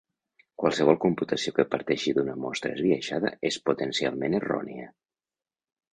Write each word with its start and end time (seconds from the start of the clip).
Qualsevol 0.61 0.95
computació 1.03 1.53
que 1.59 1.65
parteixi 1.75 2.15
d'una 2.19 2.37
mostra 2.45 2.73
esbiaixada 2.79 3.35
és 3.51 3.61
potencialment 3.69 4.39
errònia. 4.43 4.91